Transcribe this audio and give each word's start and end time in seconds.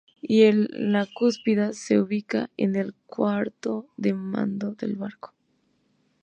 Y 0.23 0.45
en 0.45 0.67
la 0.91 1.05
cúspide 1.05 1.73
se 1.73 1.99
ubica 1.99 2.49
el 2.57 2.95
cuarto 3.05 3.85
de 3.97 4.15
mando 4.15 4.73
del 4.73 4.95
barco. 4.95 5.35